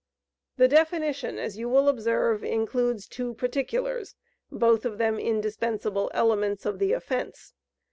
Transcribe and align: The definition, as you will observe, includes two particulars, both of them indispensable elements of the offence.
The 0.57 0.67
definition, 0.67 1.37
as 1.37 1.59
you 1.59 1.69
will 1.69 1.87
observe, 1.87 2.43
includes 2.43 3.07
two 3.07 3.35
particulars, 3.35 4.15
both 4.51 4.83
of 4.83 4.97
them 4.97 5.19
indispensable 5.19 6.09
elements 6.11 6.65
of 6.65 6.79
the 6.79 6.91
offence. 6.91 7.53